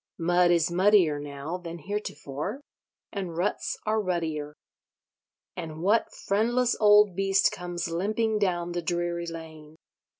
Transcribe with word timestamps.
Mud 0.17 0.49
is 0.49 0.71
muddier 0.71 1.19
now 1.19 1.59
than 1.59 1.77
heretofore; 1.77 2.61
and 3.13 3.37
ruts 3.37 3.77
are 3.85 4.01
ruttier. 4.01 4.53
And 5.55 5.83
what 5.83 6.11
friendless 6.11 6.75
old 6.79 7.15
beast 7.15 7.51
comes 7.51 7.87
limping 7.87 8.39
down 8.39 8.71
the 8.71 8.81
dreary 8.81 9.27
lane? 9.27 9.75